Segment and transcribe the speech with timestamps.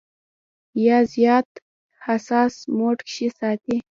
[0.85, 1.49] يا زيات
[2.05, 3.75] حساس موډ کښې ساتي-